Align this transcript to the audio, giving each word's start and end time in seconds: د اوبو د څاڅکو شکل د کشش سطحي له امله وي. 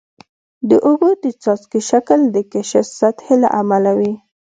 د 0.69 0.71
اوبو 0.87 1.09
د 1.23 1.25
څاڅکو 1.41 1.79
شکل 1.89 2.19
د 2.35 2.37
کشش 2.51 2.87
سطحي 2.99 3.35
له 3.43 3.49
امله 3.61 3.91
وي. 3.99 4.13